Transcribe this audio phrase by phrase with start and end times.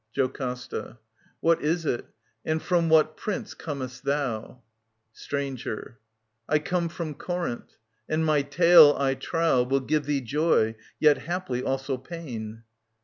[0.15, 0.79] JOCASTA.
[0.97, 0.97] |§
[1.41, 2.07] What is it?
[2.43, 4.63] And from what prince comest thou?
[5.13, 5.99] Stranger.
[6.49, 7.77] I come from Corinth.—
[8.09, 12.63] And my tale, I trow, Will give thee joy, yet haply also pain.